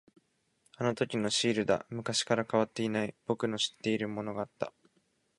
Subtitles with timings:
[0.77, 1.85] あのときのシールだ。
[1.89, 4.73] 昔から変わっていない、僕の知っているものがあった。